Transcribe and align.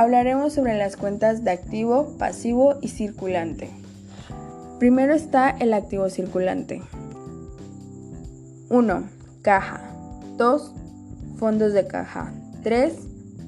hablaremos 0.00 0.54
sobre 0.54 0.78
las 0.78 0.96
cuentas 0.96 1.44
de 1.44 1.50
activo, 1.50 2.16
pasivo 2.16 2.76
y 2.80 2.88
circulante. 2.88 3.68
Primero 4.78 5.12
está 5.12 5.50
el 5.50 5.74
activo 5.74 6.08
circulante. 6.08 6.80
1. 8.70 9.02
Caja. 9.42 9.82
2. 10.38 10.72
Fondos 11.36 11.74
de 11.74 11.86
caja. 11.86 12.32
3. 12.62 12.94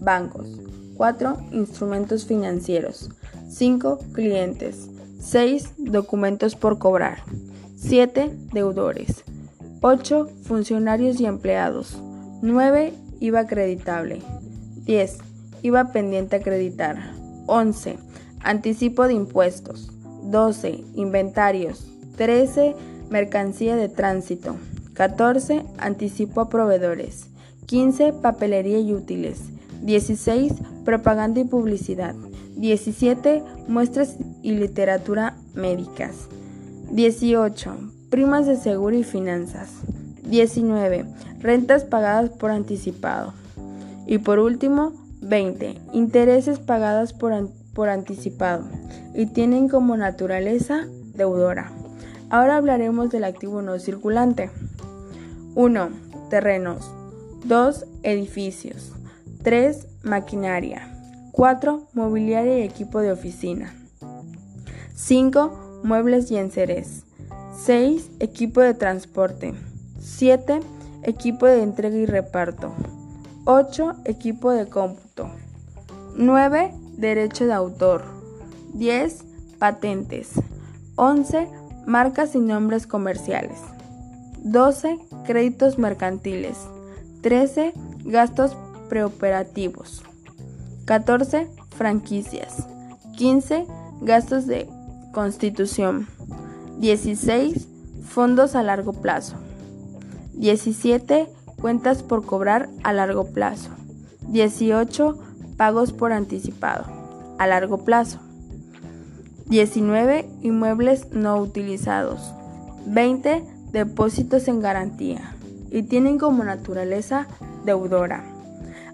Bancos. 0.00 0.60
4. 0.98 1.38
Instrumentos 1.52 2.26
financieros. 2.26 3.08
5. 3.48 4.00
Clientes. 4.12 4.90
6. 5.20 5.72
Documentos 5.78 6.54
por 6.54 6.78
cobrar. 6.78 7.20
7. 7.76 8.30
Deudores. 8.52 9.24
8. 9.80 10.28
Funcionarios 10.42 11.18
y 11.18 11.24
empleados. 11.24 11.96
9. 12.42 12.92
IVA 13.20 13.40
acreditable. 13.40 14.20
10. 14.84 15.31
IVA 15.62 15.92
pendiente 15.92 16.36
acreditar. 16.36 17.12
11. 17.46 17.98
Anticipo 18.40 19.06
de 19.06 19.14
impuestos. 19.14 19.90
12. 20.24 20.84
Inventarios. 20.94 21.86
13. 22.16 22.74
Mercancía 23.10 23.76
de 23.76 23.88
tránsito. 23.88 24.56
14. 24.94 25.64
Anticipo 25.78 26.40
a 26.40 26.48
proveedores. 26.48 27.26
15. 27.66 28.12
Papelería 28.14 28.80
y 28.80 28.92
útiles. 28.92 29.40
16. 29.82 30.54
Propaganda 30.84 31.40
y 31.40 31.44
publicidad. 31.44 32.14
17. 32.56 33.42
Muestras 33.68 34.16
y 34.42 34.52
literatura 34.52 35.36
médicas. 35.54 36.28
18. 36.90 37.76
Primas 38.10 38.46
de 38.46 38.56
seguro 38.56 38.96
y 38.96 39.04
finanzas. 39.04 39.70
19. 40.24 41.06
Rentas 41.40 41.84
pagadas 41.84 42.30
por 42.30 42.50
anticipado. 42.50 43.32
Y 44.06 44.18
por 44.18 44.38
último, 44.38 44.92
20. 45.22 45.78
Intereses 45.92 46.58
pagadas 46.58 47.12
por, 47.12 47.32
por 47.72 47.88
anticipado 47.88 48.64
y 49.14 49.26
tienen 49.26 49.68
como 49.68 49.96
naturaleza 49.96 50.86
deudora. 51.14 51.72
Ahora 52.30 52.56
hablaremos 52.56 53.10
del 53.10 53.24
activo 53.24 53.62
no 53.62 53.78
circulante. 53.78 54.50
1. 55.54 55.90
Terrenos. 56.30 56.90
2. 57.44 57.86
Edificios. 58.02 58.92
3. 59.42 59.86
Maquinaria. 60.02 60.88
4. 61.32 61.88
Mobiliario 61.92 62.58
y 62.58 62.62
equipo 62.62 63.00
de 63.00 63.12
oficina. 63.12 63.74
5. 64.94 65.80
Muebles 65.84 66.30
y 66.30 66.36
enseres. 66.36 67.04
6. 67.64 68.10
Equipo 68.18 68.60
de 68.60 68.74
transporte. 68.74 69.54
7. 70.00 70.60
Equipo 71.02 71.46
de 71.46 71.62
entrega 71.62 71.96
y 71.96 72.06
reparto. 72.06 72.72
8. 73.44 73.96
Equipo 74.04 74.52
de 74.52 74.68
cómputo. 74.68 75.28
9. 76.16 76.72
Derecho 76.96 77.46
de 77.46 77.52
autor. 77.52 78.04
10. 78.74 79.24
Patentes. 79.58 80.34
11. 80.96 81.48
Marcas 81.86 82.36
y 82.36 82.38
nombres 82.38 82.86
comerciales. 82.86 83.58
12. 84.44 84.98
Créditos 85.26 85.78
mercantiles. 85.78 86.56
13. 87.22 87.72
Gastos 88.04 88.56
preoperativos. 88.88 90.04
14. 90.84 91.48
Franquicias. 91.76 92.68
15. 93.16 93.66
Gastos 94.02 94.46
de 94.46 94.68
constitución. 95.12 96.06
16. 96.78 97.66
Fondos 98.04 98.54
a 98.54 98.62
largo 98.62 98.92
plazo. 98.92 99.36
17. 100.34 101.28
Cuentas 101.62 102.02
por 102.02 102.26
cobrar 102.26 102.68
a 102.82 102.92
largo 102.92 103.26
plazo. 103.26 103.70
18. 104.26 105.16
Pagos 105.56 105.92
por 105.92 106.12
anticipado 106.12 106.84
a 107.38 107.46
largo 107.46 107.84
plazo. 107.84 108.18
19. 109.46 110.28
Inmuebles 110.42 111.12
no 111.12 111.36
utilizados. 111.36 112.34
20. 112.86 113.44
Depósitos 113.70 114.48
en 114.48 114.60
garantía. 114.60 115.36
Y 115.70 115.84
tienen 115.84 116.18
como 116.18 116.42
naturaleza 116.42 117.28
deudora. 117.64 118.24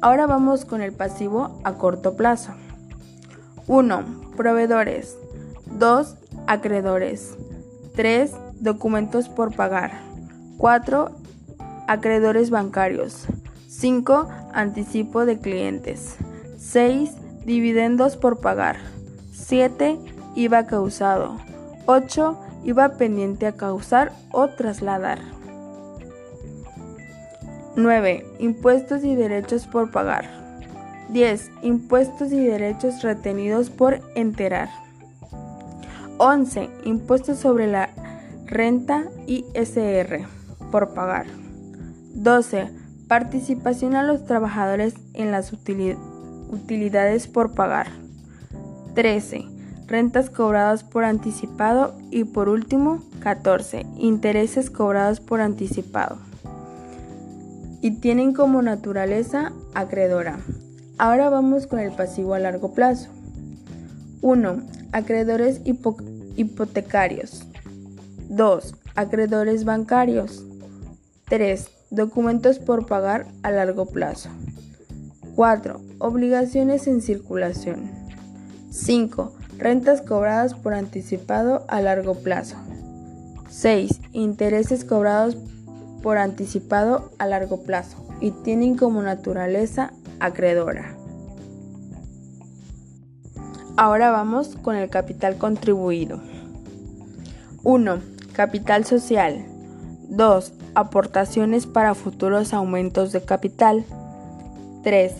Ahora 0.00 0.28
vamos 0.28 0.64
con 0.64 0.82
el 0.82 0.92
pasivo 0.92 1.60
a 1.64 1.74
corto 1.74 2.14
plazo. 2.14 2.52
1. 3.66 4.04
Proveedores. 4.36 5.16
2. 5.66 6.14
Acreedores. 6.46 7.36
3. 7.96 8.30
Documentos 8.60 9.28
por 9.28 9.52
pagar. 9.52 10.00
4 10.58 11.21
acreedores 11.92 12.50
bancarios. 12.50 13.26
5. 13.68 14.28
Anticipo 14.52 15.26
de 15.26 15.38
clientes. 15.38 16.16
6. 16.56 17.10
Dividendos 17.44 18.16
por 18.16 18.40
pagar. 18.40 18.76
7. 19.32 19.98
IVA 20.34 20.66
causado. 20.66 21.38
8. 21.86 22.38
IVA 22.64 22.96
pendiente 22.96 23.46
a 23.46 23.52
causar 23.52 24.12
o 24.30 24.48
trasladar. 24.48 25.18
9. 27.76 28.26
Impuestos 28.38 29.04
y 29.04 29.14
derechos 29.14 29.66
por 29.66 29.90
pagar. 29.90 30.30
10. 31.10 31.50
Impuestos 31.62 32.32
y 32.32 32.40
derechos 32.40 33.02
retenidos 33.02 33.68
por 33.68 34.00
enterar. 34.14 34.70
11. 36.16 36.70
Impuestos 36.84 37.38
sobre 37.38 37.66
la 37.66 37.90
renta 38.46 39.04
ISR 39.26 40.26
por 40.70 40.94
pagar. 40.94 41.26
12. 42.14 42.70
Participación 43.08 43.94
a 43.94 44.02
los 44.02 44.24
trabajadores 44.24 44.94
en 45.14 45.30
las 45.30 45.52
utilidades 45.52 47.26
por 47.26 47.54
pagar. 47.54 47.88
13. 48.94 49.44
Rentas 49.86 50.30
cobradas 50.30 50.84
por 50.84 51.04
anticipado 51.04 51.94
y 52.10 52.24
por 52.24 52.48
último 52.48 53.02
14. 53.20 53.84
Intereses 53.98 54.70
cobrados 54.70 55.20
por 55.20 55.40
anticipado. 55.40 56.18
Y 57.80 57.92
tienen 58.00 58.32
como 58.32 58.62
naturaleza 58.62 59.52
acreedora. 59.74 60.38
Ahora 60.98 61.28
vamos 61.30 61.66
con 61.66 61.80
el 61.80 61.92
pasivo 61.92 62.34
a 62.34 62.38
largo 62.38 62.72
plazo. 62.72 63.10
1. 64.20 64.62
Acreedores 64.92 65.60
hipotecarios. 66.36 67.44
2. 68.28 68.74
Acreedores 68.94 69.64
bancarios. 69.64 70.44
3. 71.28 71.70
Documentos 71.92 72.58
por 72.58 72.86
pagar 72.86 73.26
a 73.42 73.50
largo 73.50 73.84
plazo. 73.84 74.30
4. 75.36 75.78
Obligaciones 75.98 76.86
en 76.86 77.02
circulación. 77.02 77.90
5. 78.70 79.30
Rentas 79.58 80.00
cobradas 80.00 80.54
por 80.54 80.72
anticipado 80.72 81.66
a 81.68 81.82
largo 81.82 82.14
plazo. 82.14 82.56
6. 83.50 84.00
Intereses 84.14 84.86
cobrados 84.86 85.36
por 86.02 86.16
anticipado 86.16 87.10
a 87.18 87.26
largo 87.26 87.62
plazo 87.62 87.98
y 88.22 88.30
tienen 88.30 88.74
como 88.78 89.02
naturaleza 89.02 89.92
acreedora. 90.18 90.96
Ahora 93.76 94.10
vamos 94.10 94.56
con 94.56 94.76
el 94.76 94.88
capital 94.88 95.36
contribuido. 95.36 96.22
1. 97.64 98.00
Capital 98.32 98.86
social. 98.86 99.51
2 100.08 100.52
aportaciones 100.74 101.66
para 101.66 101.94
futuros 101.94 102.52
aumentos 102.52 103.12
de 103.12 103.22
capital. 103.22 103.84
3. 104.82 105.12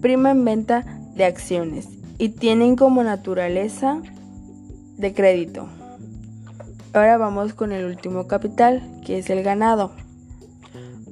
Prima 0.00 0.30
en 0.30 0.44
venta 0.44 0.84
de 1.14 1.24
acciones 1.24 1.88
y 2.18 2.30
tienen 2.30 2.76
como 2.76 3.02
naturaleza 3.04 4.00
de 4.96 5.14
crédito. 5.14 5.68
Ahora 6.94 7.16
vamos 7.16 7.54
con 7.54 7.72
el 7.72 7.86
último 7.86 8.26
capital, 8.26 8.82
que 9.04 9.18
es 9.18 9.30
el 9.30 9.42
ganado. 9.42 9.92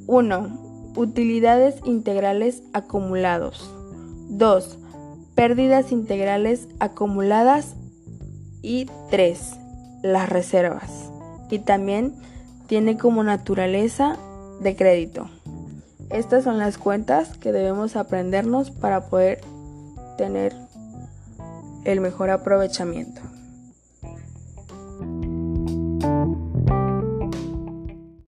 1. 0.07 0.93
Utilidades 0.97 1.77
integrales 1.85 2.63
acumulados. 2.73 3.75
2. 4.29 4.79
Pérdidas 5.35 5.93
integrales 5.93 6.69
acumuladas. 6.81 7.77
Y 8.63 8.87
3. 9.11 9.53
Las 10.03 10.29
reservas. 10.29 11.11
Y 11.51 11.61
también 11.61 12.15
tiene 12.71 12.97
como 12.97 13.25
naturaleza 13.25 14.17
de 14.61 14.77
crédito. 14.77 15.29
Estas 16.09 16.45
son 16.45 16.59
las 16.59 16.79
cuentas 16.79 17.37
que 17.37 17.51
debemos 17.51 17.97
aprendernos 17.97 18.71
para 18.71 19.09
poder 19.09 19.41
tener 20.17 20.55
el 21.85 22.01
mejor 22.01 22.31
aprovechamiento. 22.31 23.23